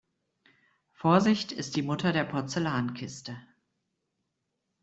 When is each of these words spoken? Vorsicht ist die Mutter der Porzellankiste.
Vorsicht 0.93 1.51
ist 1.51 1.75
die 1.75 1.83
Mutter 1.83 2.11
der 2.11 2.23
Porzellankiste. 2.23 3.37